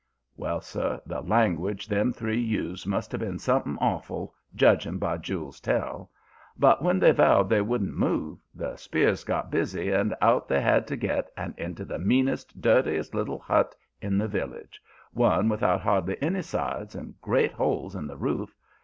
[0.35, 5.59] "Well, sir, the language them three used must have been something awful, judging by Jule's
[5.59, 6.09] tell.
[6.57, 10.87] But when they vowed they wouldn't move, the spears got busy and out they had
[10.87, 14.81] to get and into the meanest, dirtiest little hut in the village,
[15.13, 18.55] one without hardly any sides and great holes in the roof.